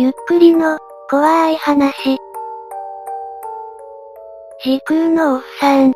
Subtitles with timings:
[0.00, 0.78] ゆっくりの、
[1.10, 1.92] 怖い話。
[4.62, 5.92] 時空のおっさん。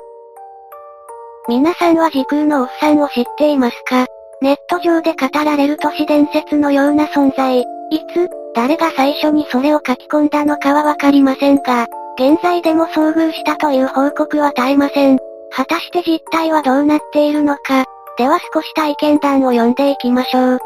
[1.48, 4.06] 皆さんは時空のおっさんを知っていますか？
[4.40, 7.60] ネット上で語られる都市伝説のような存在。
[7.60, 7.64] い
[8.12, 11.86] つ、誰が最初にそれを書き込んだのかはわかりませんが、
[12.18, 15.20] 現在でも遭遇したという報告は絶えません。
[15.52, 17.84] 果たして実態はどうなっているのか。
[18.18, 20.58] では少し体験談を読んでいきましょう。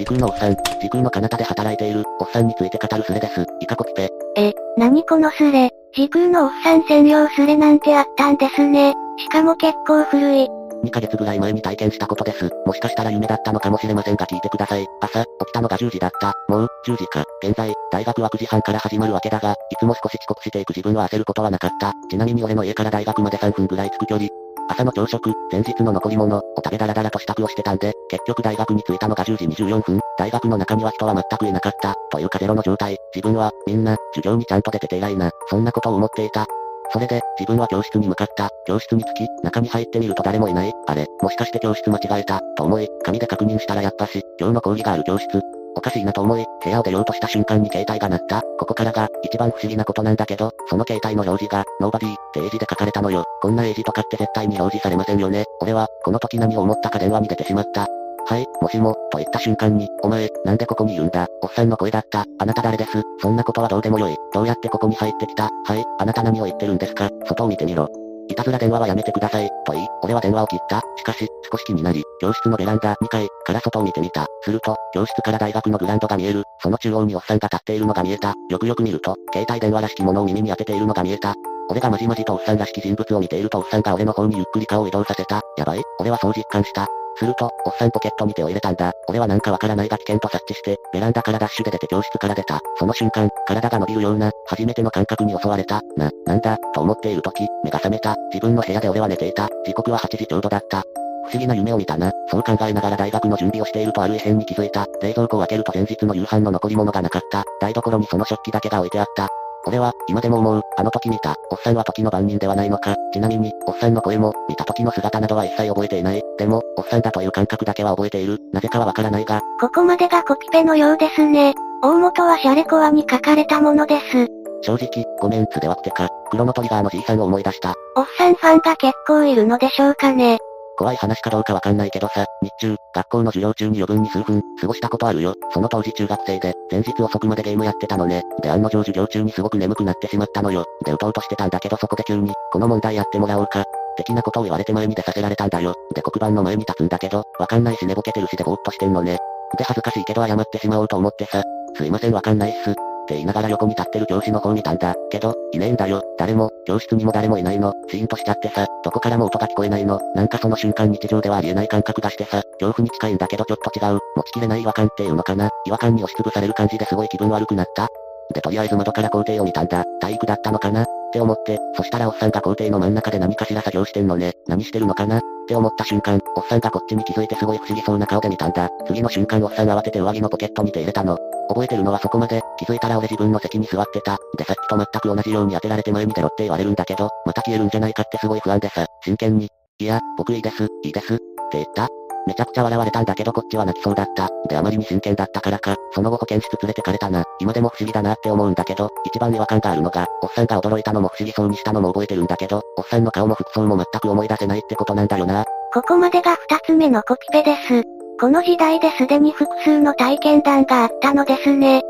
[0.00, 3.44] 時空のおっさん、時空の彼方で働いている、おっさんについて語るスレです。
[3.60, 4.08] イカコピペ。
[4.34, 8.94] え、何このスレ、時空のおっさん専用スレなんてあったんですね。
[9.18, 10.59] しかも結構古い。
[10.84, 12.50] 2ヶ月ぐらい前に体験したことです。
[12.66, 14.86] もしかしたら夢だったのかもしれませんが聞いてください。
[15.00, 16.34] 朝、起きたのが10時だった。
[16.48, 17.24] もう、10時か。
[17.42, 21.92] 現在、大学は9時半から始まるわけだが、いつも少し遅刻していく自分は焦ることはなかった。
[22.10, 24.28] ちなみに俺の家から大学まで3分ぐらい着く距離。
[24.70, 32.96] 朝の朝食、前日の残り物を食べだらだらと支度をしてたんで、結局大学に着いたのが10時24分、大学の中には人は全くいなかった、というかゼロの状態。
[33.14, 36.46] 自分は、みんな、授業にちゃんと出てて偉いな、そんなことを思っていた。
[36.92, 38.50] それで、自分は教室に向かった。
[38.66, 40.72] 教室に着き、中に入ってみると誰もいない。
[40.86, 45.28] あれ、もしかして教室間違えた、と思い、紙で確認したらやっぱし、今日の講義がある教室。
[45.76, 48.42] おかしいなと思い、部屋を出ようとした瞬間に携帯が鳴った。
[48.58, 53.24] ここからが、一番不思議なことなんだけど、その携帯の表示が、ノーバディって英字で書かれたのよ。
[53.40, 55.44] こんな英字とかって絶対に表示されませんよね。
[55.60, 57.86] 俺は、この時何を思ったか電話に出てしまった。
[58.26, 61.26] はい、もしも、と言った瞬間に、お前、なんでここにいるんだ？
[61.42, 62.24] おっさんの声だった。
[62.38, 63.02] あなた誰です？
[63.20, 64.16] そんなことはどうでもよい。
[64.32, 65.50] どうやってここに入ってきた？
[65.64, 67.10] はい、あなた何を言ってるんですか？
[67.26, 67.88] 外を見てみろ。
[68.28, 70.80] いたずら電話はやめてください、と言い、俺は電話を切った。
[70.96, 74.26] しかし、少し気になり、教室のベランダ2階から外を見てみた。
[74.42, 76.44] すると、教室から大学のグランドが見える。
[76.62, 78.34] その中央におっさんが立っているのが見えた。
[78.48, 81.34] よくよく見ると、携帯電話らしきものを耳に当てているのが見えた。
[81.70, 85.40] 俺がまじまじとおっさんらしき人物を見ているとおっさんが俺の方にゆっくり顔を移動させた。
[85.56, 86.86] やばい、俺はそう実感した。
[87.20, 88.92] すると、おっさんポケットに手を入れたんだ。
[89.08, 92.60] 俺はなんかわからないが危険と察知して、ベランダからダッシュで出て教室から出た。
[92.78, 95.82] その瞬間、体が伸びるような、初めての感覚に襲われた。
[95.96, 98.16] な、なんだ、と思っている時、目が覚めた。
[98.32, 99.48] 自分の部屋で俺は寝ていた。
[99.66, 100.82] 時刻は8時ちょうどだった。
[101.26, 102.10] 不思議な夢を見たな。
[102.30, 104.86] そう考えながら大学の準備をしているとある異変に気づいた。
[105.02, 107.44] 冷蔵庫を開けると前日の夕飯の残り物がなかった。
[107.60, 109.28] 台所にその食器だけが置いてあった。
[109.66, 112.96] 俺は、今でも思う、あの時見た、おっさんは時の番人ではないのか。
[113.12, 116.22] ちなみに、おっさんの声も、見た時の姿などは一切覚えていない。
[116.38, 118.38] でも、おっさんだという感覚だけは覚えている。
[118.52, 119.40] なぜかはわからないが。
[119.60, 121.54] ここまでがコピペのようですね。
[121.82, 124.26] 大元はシャレコアに書かれたものです。
[124.62, 127.74] 正直、ごめんつではってか、黒のトリガーのじいさんを思い出した。
[127.96, 130.38] おっさんファンが結構いるのでしょうかね。
[130.80, 135.34] 怖い話かどうかわかんないけどさ、日中、学校の授業中に余分に数分、過ごしたことあるよ。
[135.52, 138.22] その当時中学生で、前日遅くまでゲームやってたのね。
[138.42, 140.64] で案の定授業中にすごく眠くなってしまったのよ。
[140.86, 143.62] で打とうとしてたんだけどそこで急に、この問題やってもらおうか。
[143.98, 145.74] 的なことを言われて前に出させられたんだよ。
[145.94, 149.18] で黒板の前に立つんだけど、わかんないし寝ぼけてるしでぼーっとしてんのね。
[149.58, 151.42] で恥ずかしいけど謝ってしまおうと思ってさ。
[151.76, 152.89] すいませんわかんないっす。
[153.10, 154.94] って言いながら横に立ってる教師の方見たんだ。
[155.10, 156.00] けど、いねえんだよ。
[156.16, 157.72] 誰も、教室にも誰もいないの。
[157.90, 160.00] シーンとしちゃってさ、どこからも音が聞こえないの。
[160.14, 163.98] なんかその瞬間日常ではありえない感覚がしてさ、恐怖に近いんだけどちょっと違う。
[164.14, 165.48] 持ちきれない違和感っていうのかな。
[165.66, 167.88] 違和感に押しつぶされる感じですごい気分悪くなった。
[168.32, 169.84] でとりあえず窓から校庭を見たんだ。
[170.00, 174.34] 体育だったのかなって思って、そしたらおっさんが校庭の真ん中で何かしら作業してんのね。
[174.46, 178.68] 何してるのかなって思った瞬間、おっさんがこっちに気づいてすごい不思議そうな顔で見たんだ。
[178.86, 181.18] 次の瞬間おっさん慌てて上着のポケットに手入れたの。
[181.50, 184.18] 覚えてるのはそこまで、気づいたら俺自分の席に座ってた。
[184.38, 189.48] でさっきと全く同じように当てられて前に出ろって言われるんだけど、また消えるんじゃないかってすごい不安でさ、真剣に。
[189.78, 191.24] いや、僕いいです、いいです、って
[191.54, 191.88] 言った。
[192.26, 194.28] めちゃくちゃ笑われたんだけどこっちは泣きそうだった。
[194.48, 197.24] であまりに真剣だったからか、その後保健室連れてかれたな。
[197.40, 205.44] 今でも不思議だなって思うんだけど、一番違和感があるのが、おっさんが驚いたのも不思議そうにしたのも覚えてるんだけど、おっさんの顔も服装も全く思い出せないってことなんだよな。
[205.72, 207.99] ここまでが二つ目のコピペです。
[208.20, 211.80] この時代ですでに複数の体験談があったのですね。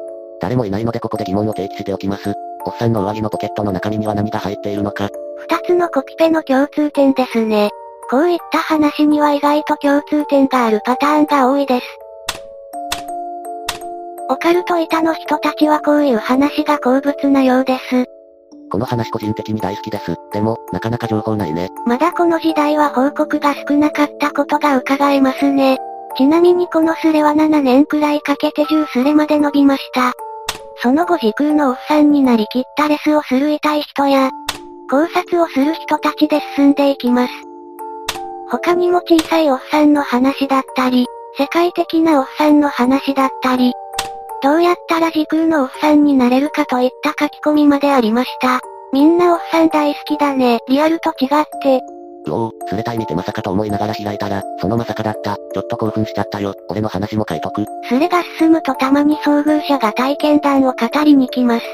[0.41, 2.35] 誰もいないのでここで疑問を提起しておきます。
[2.65, 5.09] おっさんの上着のポケットの中身には何が入っているのか。
[5.39, 7.71] 二つのコピペの共通点ですね。
[8.09, 11.87] こういった話には意外と共通点があるパターンが多いです。
[14.29, 18.05] オカルト板の人たちはこういう話が好物なようです。
[18.71, 20.15] この話個人的に大好きです。
[20.33, 21.71] でも、なかなか情報ないね。
[21.87, 25.81] まだこの時代は報告が少なかったことが伺えますね。
[26.17, 30.13] ちなみにこのスレは7年くらいかけて10スレまで伸びました。
[30.83, 34.31] その後時空のおっさんになりきったレスをする痛い人や、
[34.91, 37.33] 考察をする人たちで進んでいきます。
[38.51, 41.07] 他にも小さいおっさんの話だったり、
[41.39, 43.73] 世界的なおっさんの話だったり、
[44.43, 48.61] どうやったら時空のおっさんになれるかといった書き込みまでありました。
[48.93, 50.59] みんなおっさん大好きだね。
[50.67, 51.29] リアルと違っ
[51.63, 51.81] て。
[52.31, 55.37] うおう、すれたい見てまさかと思いながら開いたら、そのまさかだった。
[55.37, 56.55] ちょっと興奮しちゃったよ。
[56.69, 57.65] 俺の話も書いとく。
[57.89, 61.67] スレが進むとたまに遭遇者が体験談を語りに来ます。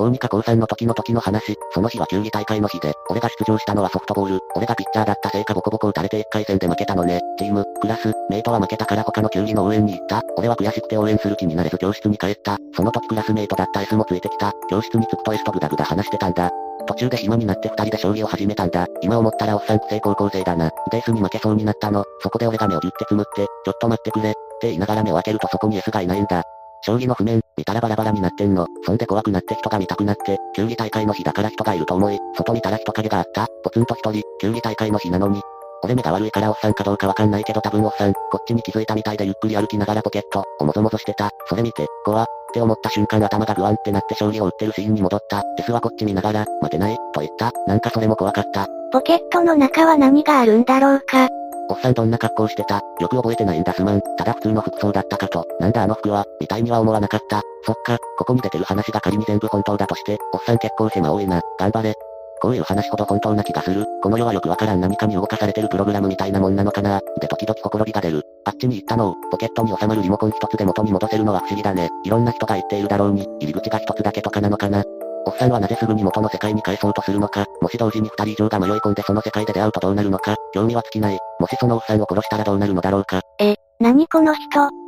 [0.00, 7.20] 高2か高3の時の時の話、その日は球技大会の日で、俺が出場したのはソフトボール、俺がピッチャーだったせいかボコボコ打たれて1回戦で負けたのね。
[7.38, 10.22] チーム、クラス、メイトは負けたから他の球技の応援に行った。
[10.38, 12.56] 俺は悔しくて応援する気になれず教室に帰った。
[12.74, 14.52] その時クラスメイトだった S もついてきた。
[14.70, 16.50] 教室に着くと S とグダグダ話してたんだ。
[16.86, 18.86] 途中で暇になって二人で将棋を始めたんだ。
[19.02, 20.70] 今思ったらおっさんくせえ高校生だな。
[20.92, 22.04] レースに負けそうになったの。
[22.22, 24.30] そこで俺が目をギュってつむって、ちょっと待ってくれ。
[24.30, 26.42] って言いながら目を開けるとそこに S がいないんだ。
[26.82, 28.66] 将棋の譜面、見たらバラバラになってんの。
[28.84, 33.48] そんで怖くなって人が見たくなって、球技大会の日だから人がいると思い、外見たら人影があった。
[33.62, 35.42] ポツンと一人、球技大会の日なのに。
[35.82, 41.30] 俺目が悪いからおっさんかどうかわかんないけど多分おっさん、こっちに気づいたみたいでゆっくり歩きながらポケット、おもぞもぞしてた。
[41.46, 45.42] それ見て、怖って思った瞬間頭がグワンってなって将棋を打ってるシーンに戻った。
[45.58, 47.52] S はこっち見ながら、待てない、と言った。
[47.66, 48.66] なんかそれも怖かった。
[48.92, 51.28] ポケットの中は何があるんだろうか。
[51.70, 54.00] おっさんどんな格好してたよく覚えてないんだすまん。
[54.18, 55.46] ただ普通の服装だったかと。
[55.60, 57.42] なんだあの服は、みたいには思わなかった。
[57.64, 61.40] そっか、ここに出てる話が仮に全部本当だとして、おっさん結構狭多いな。
[61.58, 61.94] 頑張れ。
[62.40, 63.84] こういう話ほど本当な気がする。
[64.02, 67.00] この世はよくわからん何かに動かされてるプログラムみたいなもんなのかな。
[67.20, 68.22] で時々ほころびが出る。
[68.44, 71.90] あっちに行ったのを、ポケットに収まるリモコン一つで元に戻せるのは不思議だね。
[72.04, 74.82] いろんな人が言っているだろうに、入り口が一つだけとかなのかな。
[75.26, 81.18] おっさんはなぜすぐに元の世界に返そうとするのか、もし同時に二人以上が迷い込んでその世界で出会うとどうなるのか、興味は尽きない。
[81.38, 83.20] もしそのおっさんを殺したらどうなるのだろうか。
[83.38, 84.40] え、何この人、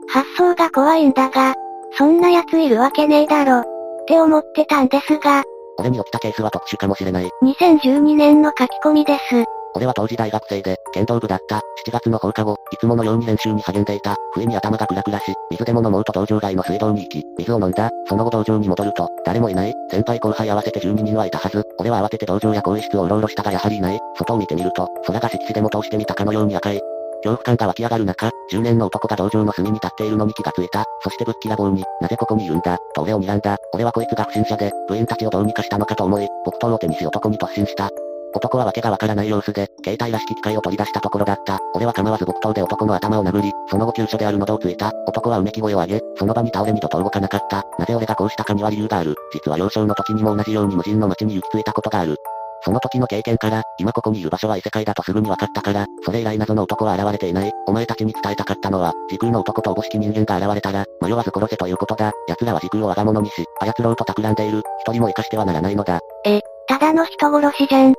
[0.08, 1.54] 発想が怖いんだが、
[1.98, 3.60] そんな奴いるわけねえだろ。
[3.60, 3.64] っ
[4.06, 5.44] て思ってたんですが。
[5.82, 7.28] 俺に起きたケースは特殊かもしれない。
[7.42, 9.44] 2012年の書き込みです。
[9.74, 11.56] 俺は当時大学生で、剣道部だった。
[11.56, 14.16] 7月の放課後、いつものように練習に励んでいた。
[14.32, 17.90] 不意に頭がクラクラし、水でも飲もうと道場外の水道に行き、水を飲んだ。
[18.06, 19.74] その後道場に戻ると、誰もいない。
[19.90, 21.64] 先輩後輩合わせて12人はいたはず。
[21.78, 23.98] 俺は慌てて道場や更衣室をうろうろしたがやはりいない。
[24.18, 26.80] 外を見てみると、空が色紙でも通してみたかのように赤い。
[27.22, 30.84] 恐怖感が湧き上がる中、10年の男が道場の隅に立っているのに気がついた。
[31.02, 33.56] そしてぶっきらぼうに、なぜここにいるんだ、と俺を睨んだ。
[33.72, 37.90] 俺はこいつが不審者で、部員たちをどうにかしたのかと思い、木刀を手にし男に突進した。
[38.34, 41.60] 男は訳がわからない様子で、携帯らしき機械を取り出したところだった。
[41.74, 44.90] 俺は構わず木刀で男の頭を殴り、その後急所である喉をついた。
[45.06, 47.62] 男はうめき声を上げ、その場に倒れ二度と動かなかった。
[47.78, 49.14] なぜ俺がこうしたかには理由がある。
[49.32, 52.16] 実は幼少の時にも同じように無人の街に行き着いたことがある。
[52.64, 57.52] その時の経験から、今ここにいる場所は異世界だとすぐに分かったから、それ以来謎の男は現れていない。
[57.66, 62.12] お前たちに伝えたかったのは、時空の男とおぼしき人間が現れたら、迷わず殺せということだ。
[62.28, 64.62] 奴らは時空を我が物にし、操ろうと企んでいる。
[64.86, 66.00] 一人も生かしてはならないのだ。
[66.24, 67.94] え、ただの人殺しじゃん。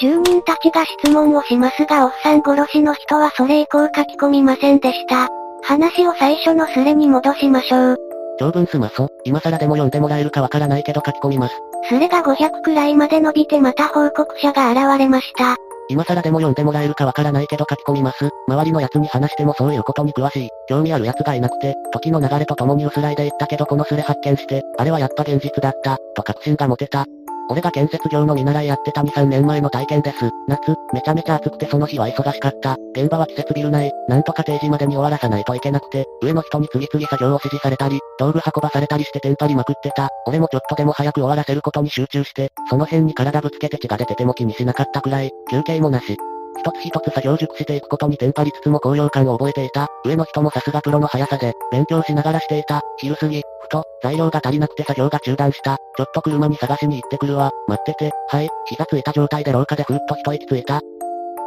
[0.00, 5.28] 住人たちが質問をしますがおっさん殺しの人はそれ以降書き込みませんでした。
[5.62, 7.96] 話を最初のスレに戻しましょう。
[8.38, 11.54] 長文すまそ、今更でも読んでもらえるかわからないけど書き込みます。
[11.88, 15.56] スレが500くらいまで伸びてまた報告者が現れました。
[15.88, 18.30] 今更でも読んでもらえるかわからないけど書き込みます。
[18.46, 20.48] 周りの奴に話してもそういうことに詳しい。
[20.68, 27.06] 興味ある奴がいなくて、時の流れと共に薄らいでいったけどこのスレ発見して、あれはやっぱ現実だった、と確信が持てた。
[27.50, 30.30] 俺が建設業の見習いやってた2、3年前の体験です。
[30.46, 32.76] 夏、めちゃめちゃ暑くてその日は忙しかった。
[32.94, 40.10] 現場は季節ビル内、なんとか定時までに終わらさないといけなくて、上の人に次々作業を指示されたり、道具運ばされたりしてテンパりまくってた。
[40.26, 46.16] 俺もちょっとでも早く終わらせることに集中して、その辺に体ぶつけて血が出てても気にしなかったくらい、休憩もなし。
[46.60, 49.88] 一つ一つ作業熟していくことにテンパりつつも高揚感を覚えていた。
[50.04, 52.82] 上の人もさすがプロの速さで、勉強しながらしていた。
[52.98, 55.78] 昼過ぎ、ふと、材料が足りなくて作業が中断した。
[55.96, 57.50] ちょっと車に探しに行ってくるわ。
[57.66, 60.80] 待ってて、はい、気がついた状態で廊下でふーっと一息ついた。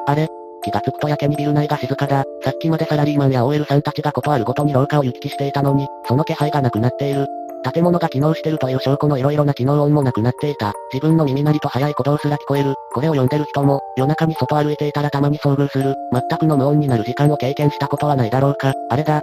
[0.08, 0.28] あれ？
[0.64, 2.24] 気がつくとやけにビル内が静かだ。
[2.42, 7.28] さっきまでサラリーマンや OL さんたちがことあるごとに廊下を行き来していたのに、その気配がなくなっている。
[7.64, 10.74] 建物が機能してるという証拠の色々な機能音もなくなっていた。
[10.94, 12.76] 自分の耳鳴りと速い鼓動すら聞こえる。
[12.94, 15.96] これを読んでる人も、夜中に外歩いていたらたまに遭遇する。
[16.12, 18.74] 全くの無音になる時間を経験したことはないだろうか。
[18.90, 19.22] あれだ。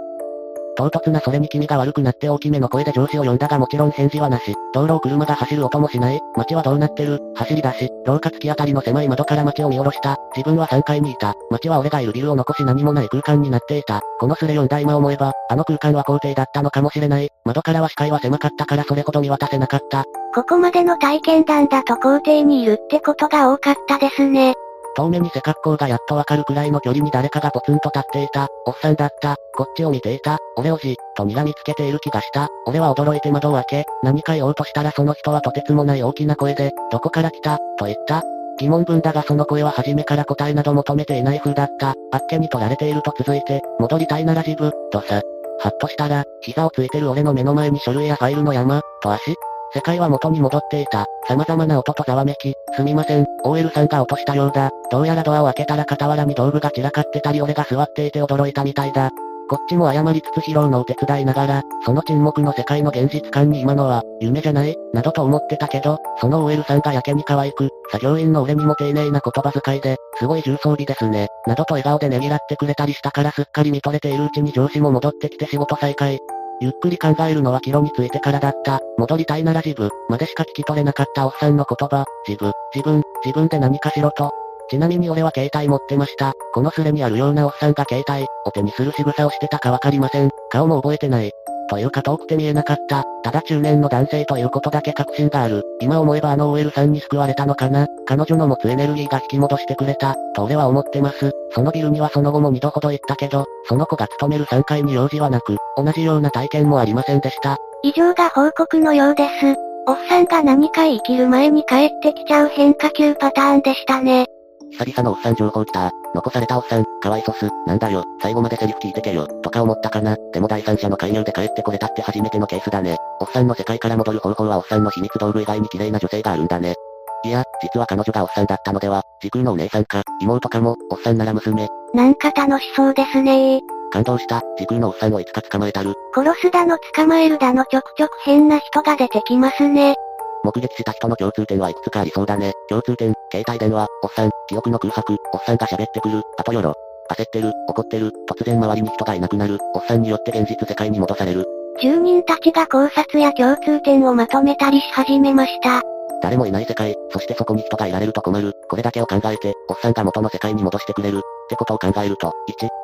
[0.77, 4.55] 唐突なそれに気味が悪くなって大きめの声で上司を呼んだがもちろん返事はなし。
[4.73, 6.19] 道路を車が走る音もしない。
[6.35, 7.19] 街はどうなってる？
[7.35, 10.17] 走り出し、廊下突き当たりの狭い窓から街を見下ろした。
[10.35, 11.33] 自分は3階にいた。
[11.49, 14.01] 街は俺がいるビルを残し何もない空間になっていた。
[14.19, 17.29] このスレ読んだ今思えば、あの空間は校庭だったのかもしれない。
[17.45, 20.05] 窓からは視界は狭かったからそれほど見渡せなかった。
[20.33, 24.53] ここまでの体験談だと校庭にいるってことが多かったですね。
[24.95, 28.47] 遠目に背格好がやっとわかるくらいの距離に誰かがポツンと立っていた。
[28.65, 29.35] おっさんだった。
[29.55, 30.37] こっちを見ていた。
[30.57, 32.49] 俺をじっと睨みつけている気がした。
[32.65, 37.57] 俺は驚いて窓を開け、何か言おうとしたらその人はとてつもない大きな声で、どこから来た？
[37.77, 38.23] と言った。
[38.59, 41.95] 疑問文だがその声は初めから答えなど求めていない風だった。
[42.11, 45.21] あっけに取られていると続いて、戻りたいなら自分、とさ。
[45.63, 49.35] はっとしたら、膝をついてる俺の目の前に書類やファイルの山、と足
[49.73, 51.05] 世界は元に戻っていた。
[51.29, 54.69] 様々な音とざわめき、すみません、OL さんが落としたようだ。
[54.91, 59.11] どうやらドアを開けたら傍らに道具が散らかってたり俺が座っていて驚いたみたいだ。
[59.49, 64.75] こっちも謝りつつ疲労のお手伝いながら、その沈黙の世界の現実感に今のは、夢じゃない？
[64.93, 76.19] などと思ってたけど、その OL さんがやけに可愛く、作業員の俺にも丁寧な言葉遣いで、すごい重装備ですね、などと笑顔でねぎらってくれたりしたからすっかり見とれているうちに上司も戻ってきて仕事再開。
[76.61, 78.79] ゆっくり考えるのはキロについてからだった。
[78.99, 84.29] 戻りたいなら自分、までしか聞き取れなかったおっさんの言葉、自分、自分、自分で何かしろと、
[84.69, 86.33] ちなみに俺は携帯持ってました。
[86.53, 90.29] このスレにあるようなおっさんが携帯を手にする仕草をしてたかわかりません。
[90.51, 91.31] 顔も覚えてない。
[91.67, 93.03] というか遠くて見えなかった。
[93.23, 95.63] ただ中年の男性ということだけ確信がある。
[95.81, 97.87] 今思えばあの OL さんに救われたのかな。
[98.11, 100.17] 彼女の持つエネルギーが引き戻してくれた。
[100.35, 101.31] と俺は思ってます。
[101.55, 107.57] そのビルにはその後も2度ほど行ったけど、その子が勤める3階に用事はなく、同じような体験もありませんでした。
[107.83, 109.55] 以上が報告のようです。
[109.87, 114.25] おっさんが何か生きる前に帰ってきちゃう変化球パターンでしたね。
[114.71, 115.89] 久々のおっさん情報来た。
[116.13, 117.49] 残されたおっさん、かわいそす。
[117.65, 119.25] なんだよ、最後までセリフ聞いてけよ。
[119.41, 120.17] とか思ったかな。
[120.33, 122.97] でも第三者の介入で帰ってこれたって初めてのケースだね。
[123.21, 126.75] おっさんの世界から戻る方法はおっさんの秘密道具以外に綺麗な女性があるんだね。
[127.23, 131.67] いや、実は彼女がおっさんだったのでは、時空のお姉さんか、妹かも、おっさんなら娘。
[131.93, 133.61] なんか楽しそうですね
[133.91, 135.93] 感動した、時空のおっさんをいつか捕まえたる。
[136.15, 139.95] 殺すだの捕まえるだのちょくちょく変な人が出てきますね。
[140.43, 142.53] 目撃した人の共通点はいくつかありそうだね。
[142.69, 146.73] 共通点、携帯電話、おっさん、記憶の空白、おっさんが喋ってくる、あとよろ。
[147.11, 151.45] 焦ってる、怒ってる、突然周りに人がいなくなる、おっさんによって現実世界に戻される。
[151.81, 155.81] 住人たちが考察や共通点をまとめたりし始めました。
[156.21, 158.53] 誰もいない世界、そしてそこに人がいられると困る。
[158.69, 161.17] これだけを考えて、おっさんが元の世界に戻してくれる。
[161.17, 162.31] ってことを考えると、1、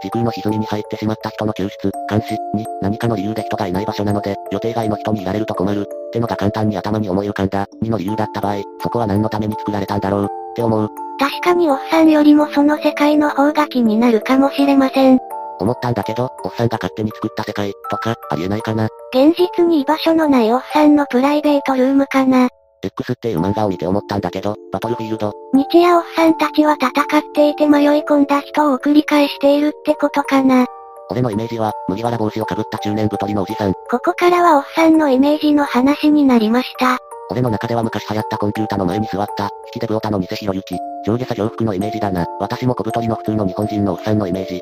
[0.01, 5.82] 時空の歪みに入ってしまった人の救出、監視、2、何かの理由で人がいない場所なので、予定外の人にいられると困る。
[5.82, 7.67] ってのが簡単に頭に思い浮かんだ。
[7.84, 10.25] 2の理由だった場合、そこは何のために作られたんだろう。
[10.25, 10.89] って思う。
[11.20, 15.20] 確かにおっさんよりもその世界の方が気になるかもしれません。
[15.60, 18.88] 思ったんだけど、おっさんが勝手に作った世界、とか、ありえないかな。
[19.13, 22.50] 現実に居場所のないおっさんのプライベートルームかな。
[22.84, 25.34] X っていう漫画を見て思ったんだけど、バトルフィールド。
[25.54, 30.66] 日夜おっさんたちは戦っていて迷い込んだ人を送り返しているってことかな。
[31.10, 33.74] 俺のイメージは、麦わら帽子をかぶった中年太りのおじさん。
[33.90, 36.98] ここからはおっさんのイメージの話になりました。
[37.30, 40.76] 俺の中では昔流行ったコンピュータの前に座った、引きデブオタの偽ひろゆき。
[41.06, 42.26] 上下作業服のイメージだな。
[42.40, 44.62] 私も小太りの普通の日本人のおっさんのイメージ。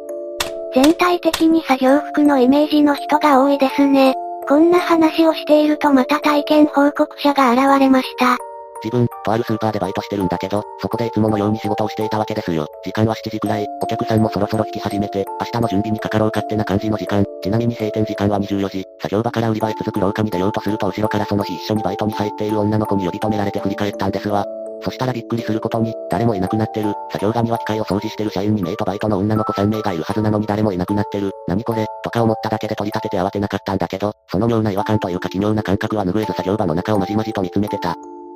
[0.73, 4.13] 全体的に作業服のイメージの人が多いですね。
[4.47, 8.37] こんな話をしているとまた体験報告者が現れました。
[8.83, 12.67] 自分、とあるスーパーでバイトしてるんだけど、そこでいつものように仕事をしていたわけですよ。
[12.83, 17.25] 時間は7時くらい、お客さんもそろそろ引き始めて、明日の準備にかかろうかってな感じの時間。
[17.41, 18.85] ちなみに閉店時間は24時。
[19.01, 24.45] 作業場から売り場へ続く廊下に出ようとすると後ろからその日一緒にバイトに入っている女の子に呼び止められて振り返ったんですわ。
[24.81, 26.93] そしたらびっくりすることに、誰もいなくなってる。
[27.11, 31.31] 作業場には機械を掃除してる社員2名とバイトの女の子3名がいるはずなのに誰もいなくなってる。
[31.47, 37.95] 何これ、とか思っただけで取り立てて慌てなかったんだけど、その妙な違和感というか奇妙な感覚は拭えず作業場の中をまじまじと見つめてた。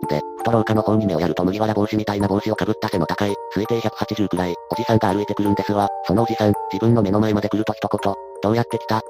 [0.10, 5.88] で、ふと廊下の方に目をやると麦わら帽子みたいな帽子をかぶった背の高い、推定180くらい、おじさんが歩いてくるんですわ。
[6.06, 9.02] そのおじさん、自分の目の前まで来ると一言、どうやって来た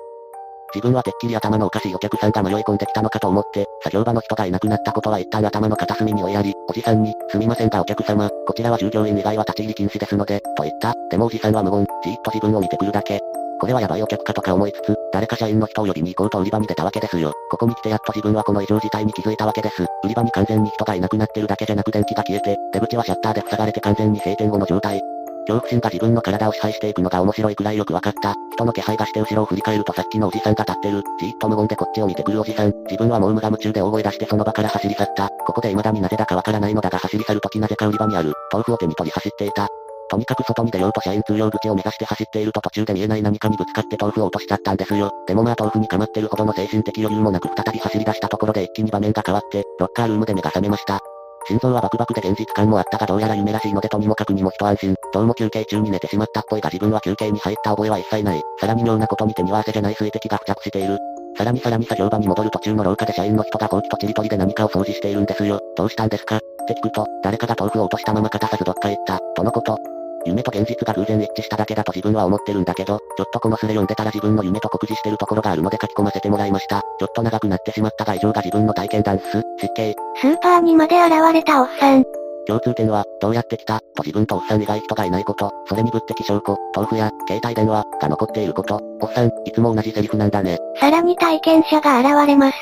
[0.73, 10.93] 自分はてっきり頭のおかしいお客さんが迷い込んできたのかと思って、作業場の人がいなくなったことは一旦頭の片隅に追いやり、おじさんに、すみませんがお客様、こちらは従業員以外は立ち入り禁止ですので、と言った。
[11.09, 13.19] でもおじさんは無言、じーっと自分を見てくるだけ。
[13.59, 17.33] これはやばいお客かとか思いつつ、誰か社員の人を呼びに行こうと売り場に出たわけですよ。
[17.51, 19.83] ここに来てやっと自分はこの異常事態に気づいたわけです。
[20.03, 25.01] 売り場に完全に人がいなくなってるだけじゃなく電気が消えて、出口はシャッターで塞がれて完全に閉店後の状態。
[25.49, 28.35] 恐怖心が自分の体を支配していくのが面白いくらいよくわかった。
[28.53, 31.01] 人の気配がして後ろを振り返るとさっきのおじさんが立ってる。
[31.19, 32.73] じーっと無言でこっちを見てくるおじさん。
[32.85, 35.29] 自分はもう無我夢中で大声出してその場から走り去った。
[35.29, 38.33] ここで未だになぜだかわからないのだが走り去るときなぜか売り場にある。
[38.53, 39.67] 豆腐を手に取り走っていた。
[40.11, 45.11] とにかく外に出ようと社員通用口を目指して走っていると途中で見えない何かにぶつかって豆腐を落としちゃったんですよ。
[45.27, 50.99] でもまあ豆腐に構ってるほどの精神的余裕もなく再び走り出したところで一気に場面が変わって、ロッカールームで目が覚めました。
[51.47, 54.95] 心臓はバクバクで現実感もあったがどうやら夢らしいのでとにもかくにも一安心。
[55.13, 58.41] どうも休憩中に寝てしまったっぽいが自分は休憩に入った覚えは一切ない。
[58.59, 60.97] さらに妙なことに手には汗じゃない水滴が付着している。
[61.37, 65.59] さらにさらに作業場に戻る途中の廊下で社員の人がほうきとちりとりで何かを掃除しているんですよ。
[65.75, 69.77] どうしたんですかって聞くと、誰かが豆腐を落としたまま片さずどっか行った、とのこと。
[70.25, 76.81] 夢と現実が偶然一致しただけだと自分は思ってるんだけど、ちょっとこのスレ読んでたら自分の夢と酷似してるところがあるので書き込ませてもらいました。
[76.99, 79.41] ちょっと長くなってしまったが以上が自分の体験談っす。
[79.59, 79.95] 失敬。
[80.21, 82.03] スーパーにまで現れたおっさん。
[82.45, 90.57] 共通点は、どうやって来た、と自分とおっさん以外人がいないこと、それに物的証拠、豆腐や、携帯電話、が残っていること、おっさん、いつも同じセリフなんだね。
[90.77, 92.57] さらに体験者が現れます。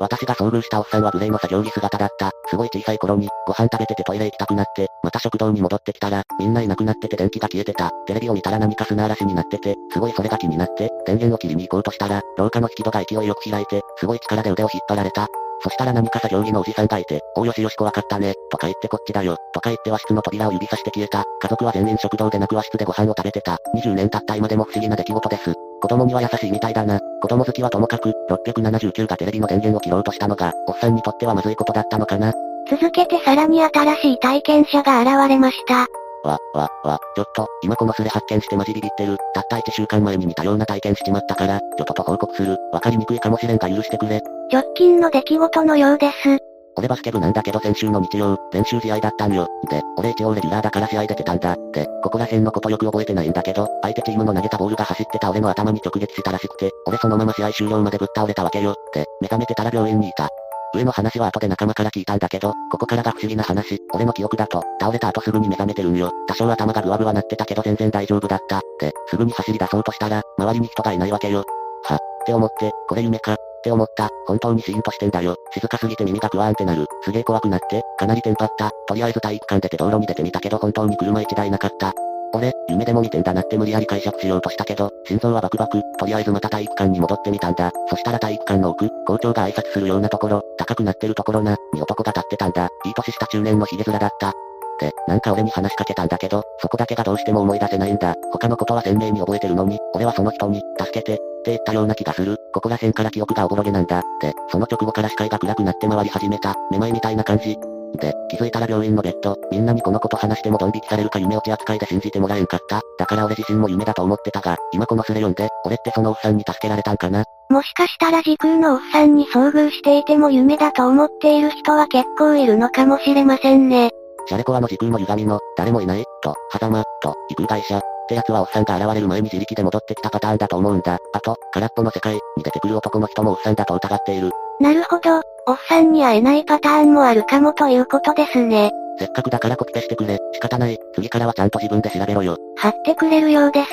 [0.00, 2.30] 私が遭遇したおっさんはグレーの作業着姿だった。
[2.48, 7.90] すごい小さい頃に、ご飯食べててトイレ行きたくなって、また食堂に戻ってきたら、みんないなくなってて電気が消えてた。
[8.06, 15.28] テレビを見たら何か砂嵐になってて、すごいそれが気になって、電源を切りに行こうとしたら、廊下の引き戸が勢いよく開いて、すごい力で腕を引っ張られた。
[15.64, 21.24] そしたら何か作業着のおじさんがいて、おうよしよし怖かったね、とか言ってこっちだよ、とか言って和室の扉を指さして消えた。
[21.40, 23.56] 家族は全員食堂でなく和室でご飯を食べてた。
[23.74, 25.54] 20年経った今でも不思議な出来事です。
[25.80, 27.00] 子供には優しいみたいだな。
[27.22, 32.34] 子供好きはともかく、679がテレビの電源を切ろうとしたのが、おっさんにとってはまずいことだったのかな。
[32.70, 35.86] 続けてさらに新しい体験者が現れました。
[36.24, 39.16] わ、わ、わ、ちょっと、今このスレ発見してマジビビってる。
[39.34, 42.58] たった1週間前に似たような体験しちまったから、ちょっとと報告する。
[42.72, 44.20] わかりにくいかもしれんが許してくれ。
[44.52, 46.38] 直近の出来事のようです。
[46.76, 49.46] 俺バスケ部なんだけど先週の日曜、練習試合だったんよ。
[49.70, 51.56] で、俺一応レギュラーだから試合出てたんだ。
[51.72, 58.74] で、ここら辺のことよく覚えてないんだけど、相手チームの投げたボールが走ってた俺の頭に直撃したらしくて、俺そのまま試合終了までぶっ倒れたわけよ。
[58.92, 60.28] で、目覚めてたら病院にいた。
[60.74, 63.78] 上の話は後で仲間から聞いたんだけど、ここからが不思議な話。
[63.92, 66.10] 俺の記憶だと、倒れた後すぐに目覚めてるんよ。
[66.26, 68.60] 多少頭がグワグワなってたけど全然大丈夫だった。
[68.80, 71.44] で、すぐに走り出そうとしたら、周りに人がいないわけよ。
[71.84, 74.10] は、って思って、これ夢か、って思った。
[74.26, 75.36] 本当にシーンとしてんだよ。
[75.54, 76.86] 静かすぎて耳がグワーンってなる。
[77.02, 78.70] すげえ怖くなって、かなりテンパった。
[78.86, 81.94] とりあえず体育館出て道路に出てみたけど本当に車一台なかった。
[82.34, 87.70] 俺、夢でも見てんだなって無理やり解釈しようとしたけど、心臓はバクバク、とりあえずまた体育館に戻ってみたんだ。
[87.88, 92.68] そしたら体育館の奥、校長が挨拶するようなところ、高くなってるところな、に男が立ってたんだ。
[92.84, 94.32] いい年した中年のヒゲ面だった。
[94.80, 98.14] で、なんか俺に話しかけたんだけど、そこだけがどうしても思い出せないんだ。
[98.32, 102.38] 他のことは鮮明に覚えてるのに、俺はその人に、助けて、って言ったような気がする。
[102.54, 104.02] ここら辺から記憶がおぼろげなんだ。
[104.20, 106.54] で、その直後から視界が暗くなって回り始めた。
[106.70, 107.58] めまいみたいな感じ。
[107.98, 112.80] で、気づいたら病院のベッド、みんなにこのこと話してもドン引きされるか夢落ち扱いで信じてもらえんかった。
[112.98, 117.24] だから俺自身も夢だと思ってたが、今このスレ読んで、俺ってそのおっさんに助けられたんかな。
[117.50, 123.90] もしかしたら時空のおっさんに遭遇していても夢だと思っている人は結構いるのかもしれませんね。
[124.26, 130.98] シャレコアの時空の歪みの、誰もいない、と、狭間、と、異空会社、ってやつはおっさんが現れる前に自力で戻ってきたパターンだと思うんだ。
[131.12, 134.30] あと、空っぽの世界に出てくる男の人もおっさんだと疑っている。
[134.60, 138.70] なるほど、おっさんに会えないパターンもあるかもということですね。
[138.98, 140.18] せっかくだからコピペしてくれ。
[140.32, 140.78] 仕方ない。
[140.94, 142.36] 次からはちゃんと自分で調べろよ。
[142.56, 143.68] 貼ってくれるようです。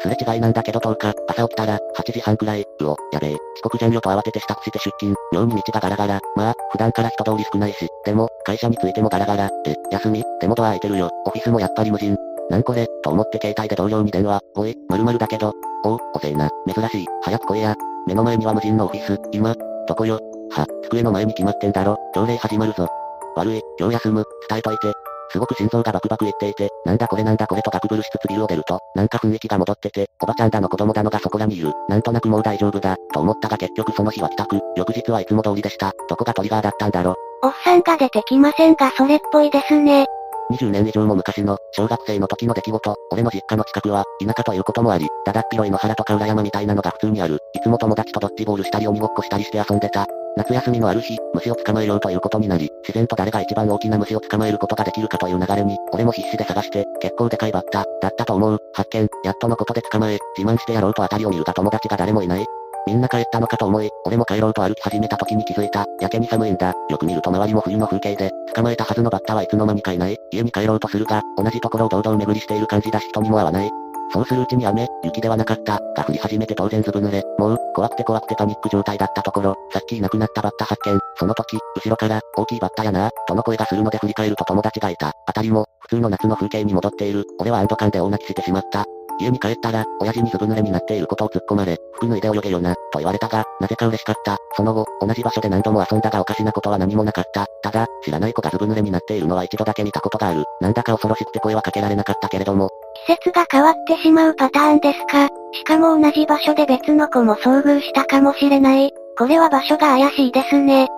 [0.00, 12.16] すれ違いなんだけど10日、朝起きたら、8時半くらい、うお、やべえ、遅刻じゃんよと慌てて支度して出勤、妙に道がガラガラ、まあ、普段から人通り少ないし、でも、会社に着いてもガラガラ、え、休み、でもドア開いてるよ、オフィスもやっぱり無人。
[12.50, 15.52] なんこれ、と思って携帯で同僚に電話、おい、〇〇だけど、
[15.84, 17.76] おう、おせえな、珍しい、早く来いや。
[18.06, 19.54] 目の前には無人のオフィス、今、
[19.86, 20.18] どこよ。
[20.50, 22.88] は、机の前に決まってんだろ、朝礼始まるぞ。
[23.36, 24.92] 悪い、今日休む、伝えといて。
[25.32, 31.72] すごく心臓がバクバク言っていて、なんだこれなんだこれとガクブルしつつビルを出ると、なんか雰囲気が戻ってて、おばちゃんだの子供だのがそこらにいる。
[31.88, 34.58] なんとなくもう大丈夫だ、と思ったが結局その日は帰宅。
[34.76, 35.92] 翌日はいつも通りでした。
[36.08, 37.14] どこがトリガーだったんだろ。
[37.44, 40.06] おっさんが出てきませんがそれっぽいですね。
[40.50, 47.38] 20年以上も昔の、小学生の時の出来事、俺の実家の近くは、田舎ということもあり、だだっ広い野原とか裏山みたいなのが普通にある。
[47.54, 50.06] いつも友達とドッジボールしたり鬼ごっこしたりして遊んでた。
[50.36, 58.58] 夏休みのある日、虫を捕まえようということになり、自然と誰が一番大きな虫を捕まえることができるかという流れに、俺も必死で探して、結構でかいバッタ、だったと思う。
[58.72, 62.46] 発見、やっとのことで捕まえ、自慢してやろうと辺りを見るが友達が誰もいない。
[62.86, 65.86] みんな帰ったのかと思い、俺も帰ろうと歩き始めた時に気づいた。
[66.00, 66.74] やけに寒いんだ。
[66.88, 70.16] よく見ると周りも冬の風景で、捕まえたはずのバッタはいつの間にかいない。
[70.32, 73.70] 家に帰ろうとするが、同じところを堂々巡りしている感じだし人にも会わない。
[74.12, 85.12] そうするうちに雨、雪ではなかった、が降り始めて当然ずぶ濡れ、もう、怖くて怖くてパニック状態だったところ、さっきいなくなったバッタ発見、その時、後ろから、大きいバッタやな、との声がするので振り返ると友達がいた。
[85.26, 87.24] あたりも、普通の夏の風景に戻っている。
[87.38, 88.84] 俺は安堵感で大泣きしてしまった。
[89.20, 94.36] 家に帰ったら、親父にずぶ濡れになっていることを突っ込まれ、服脱いで泳げよな、と言われたが、なぜか嬉しかった。
[94.56, 97.46] その後、同じ場所で何度も遊んだがおかしなことは何もなかった。
[97.62, 100.44] ただ、知らない子がずぶ濡れになっているのは一度だけ見たことがある。
[100.60, 102.70] なんだか恐ろしくて声はかけられなかったけれども、
[103.06, 105.28] 季節が変わってしまうパターンですか？
[105.52, 108.90] しかも同じ場所で別の子も遭遇したかもしれない。
[109.18, 110.88] これは場所が怪しいですね。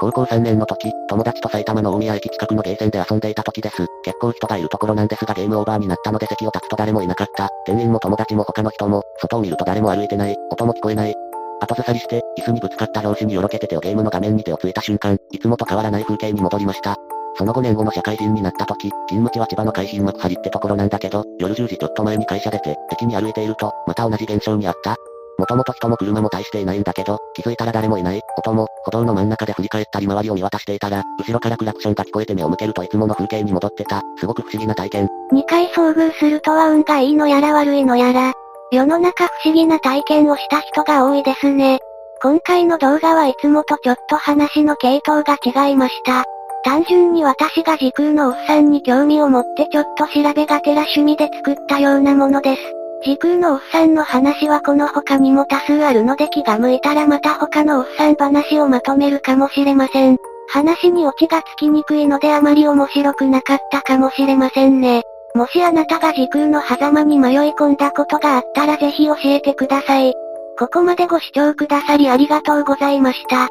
[0.00, 3.86] 高校3年の時、友達と埼玉の大宮駅近くのゲーセンで遊んでいた時です。
[4.02, 7.48] 結構人がいるところなんですがゲームオーバーになったので席を立つと誰もいなかった。
[7.66, 11.14] 店員も友達も他の人も、外を見ると誰も歩いてない、音も聞こえない。
[11.60, 16.96] 後ずさりして、椅子にぶつかった拍子によろけて手をゲームの画面に手をついた瞬間、いつもと変わらない風景に戻りました。
[17.34, 24.96] その5年後の社会人になった時、勤務地は千葉の海浜幕張ってところなんだけど、夜10時ちょっと前に会社出て、駅に歩いていると、また同じ現象にあった。
[25.42, 28.20] もともと人も車も大していないんだけど、気づいたら誰もいない。
[28.38, 34.02] 音も、歩道の真ん中で振り返ったり周りを見渡していたら、後ろからクラクションが聞こえて目を向けるといつもの風景に戻ってた。
[34.18, 35.08] すごく不思議な体験。
[35.32, 38.32] 2回遭遇するとは運がいいのやら悪いのやら。
[38.70, 41.80] 世の中不思議な体験をした人が多いですね。
[42.22, 46.22] 今回の動画はいつもとちょっと話の系統が違いました。
[46.64, 52.81] 単純に私が時空のおっさんに興味を持ってちょっと調べがてら趣味で作ったようなものです。
[53.04, 60.18] 時空のおっさんの話はこの他にも多数あるので気が向いたらまた他のおっさん話をまとめるかもしれません。
[60.48, 65.02] 話にオチがつきにくいのであまり面白くなかったかもしれませんね。
[65.34, 70.12] もしあなたが時空の狭間に迷い込んだことがあったらぜひ教えてください。
[70.58, 73.48] ここまでご視聴くださりありがとうございました。